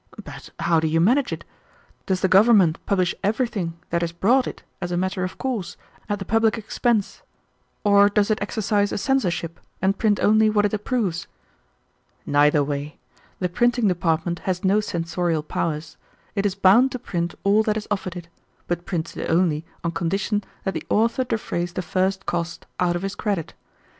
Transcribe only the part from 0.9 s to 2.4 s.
manage it? Does the